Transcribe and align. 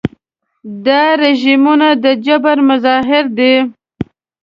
دا 0.85 1.03
رژیمونه 1.21 1.89
د 2.03 2.05
جبر 2.25 2.57
مظاهر 2.69 3.25
دي. 3.37 3.53